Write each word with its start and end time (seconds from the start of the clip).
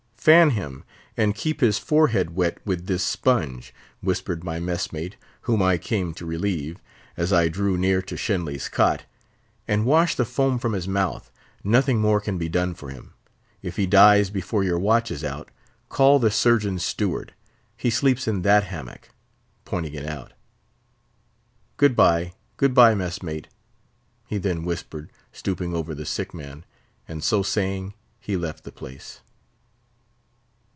"Fan 0.21 0.51
him, 0.51 0.83
and 1.17 1.33
keep 1.33 1.61
his 1.61 1.79
forehead 1.79 2.35
wet 2.35 2.59
with 2.63 2.85
this 2.85 3.03
sponge," 3.03 3.73
whispered 4.01 4.43
my 4.43 4.59
mess 4.59 4.93
mate, 4.93 5.15
whom 5.45 5.63
I 5.63 5.79
came 5.79 6.13
to 6.13 6.27
relieve, 6.27 6.79
as 7.17 7.33
I 7.33 7.47
drew 7.47 7.75
near 7.75 8.03
to 8.03 8.15
Shenly's 8.15 8.69
cot, 8.69 9.05
"and 9.67 9.83
wash 9.83 10.13
the 10.13 10.23
foam 10.23 10.59
from 10.59 10.73
his 10.73 10.87
mouth; 10.87 11.31
nothing 11.63 11.99
more 11.99 12.21
can 12.21 12.37
be 12.37 12.47
done 12.49 12.75
for 12.75 12.91
him. 12.91 13.15
If 13.63 13.77
he 13.77 13.87
dies 13.87 14.29
before 14.29 14.63
your 14.63 14.77
watch 14.77 15.09
is 15.09 15.23
out, 15.23 15.49
call 15.89 16.19
the 16.19 16.29
Surgeon's 16.29 16.85
steward; 16.85 17.33
he 17.75 17.89
sleeps 17.89 18.27
in 18.27 18.43
that 18.43 18.65
hammock," 18.65 19.09
pointing 19.65 19.95
it 19.95 20.05
out. 20.05 20.33
"Good 21.77 21.95
bye, 21.95 22.33
good 22.57 22.75
bye, 22.75 22.93
mess 22.93 23.23
mate," 23.23 23.47
he 24.27 24.37
then 24.37 24.65
whispered, 24.65 25.09
stooping 25.31 25.73
over 25.73 25.95
the 25.95 26.05
sick 26.05 26.31
man; 26.31 26.63
and 27.07 27.23
so 27.23 27.41
saying, 27.41 27.95
he 28.19 28.37
left 28.37 28.63
the 28.65 28.71
place. 28.71 29.21